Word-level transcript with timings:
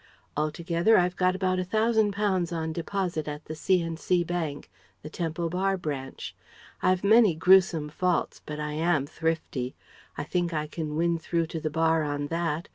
Altogether 0.35 0.97
I've 0.97 1.15
got 1.15 1.35
about 1.35 1.59
£1,000 1.59 2.51
on 2.51 2.73
deposit 2.73 3.27
at 3.27 3.45
the 3.45 3.53
C. 3.53 3.83
and 3.83 3.99
C. 3.99 4.23
bank, 4.23 4.71
the 5.03 5.11
Temple 5.11 5.47
Bar 5.47 5.77
branch. 5.77 6.35
I've 6.81 7.03
many 7.03 7.35
gruesome 7.35 7.87
faults, 7.87 8.41
but 8.43 8.59
I 8.59 8.71
am 8.71 9.05
thrifty. 9.05 9.75
I 10.17 10.23
think 10.23 10.55
I 10.55 10.65
can 10.65 10.95
win 10.95 11.19
through 11.19 11.45
to 11.53 11.59
the 11.59 11.69
Bar 11.69 12.01
on 12.01 12.29
that. 12.29 12.67